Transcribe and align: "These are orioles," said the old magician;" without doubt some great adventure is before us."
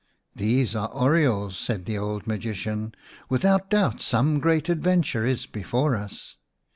"These 0.35 0.75
are 0.75 0.89
orioles," 0.89 1.55
said 1.59 1.85
the 1.85 1.99
old 1.99 2.25
magician;" 2.25 2.95
without 3.29 3.69
doubt 3.69 4.01
some 4.01 4.39
great 4.39 4.67
adventure 4.67 5.27
is 5.27 5.45
before 5.45 5.95
us." 5.95 6.37